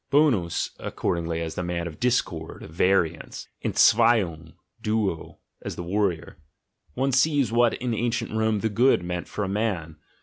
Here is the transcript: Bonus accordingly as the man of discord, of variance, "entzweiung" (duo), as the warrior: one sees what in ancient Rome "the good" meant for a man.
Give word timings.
Bonus 0.09 0.71
accordingly 0.79 1.41
as 1.43 1.53
the 1.53 1.61
man 1.61 1.85
of 1.85 1.99
discord, 1.99 2.63
of 2.63 2.71
variance, 2.71 3.47
"entzweiung" 3.63 4.53
(duo), 4.81 5.37
as 5.61 5.75
the 5.75 5.83
warrior: 5.83 6.37
one 6.95 7.11
sees 7.11 7.51
what 7.51 7.75
in 7.75 7.93
ancient 7.93 8.31
Rome 8.31 8.61
"the 8.61 8.69
good" 8.69 9.03
meant 9.03 9.27
for 9.27 9.43
a 9.43 9.47
man. 9.47 9.97